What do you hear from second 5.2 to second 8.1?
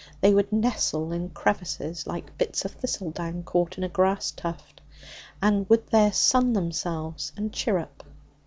and would there sun themselves and chirrup.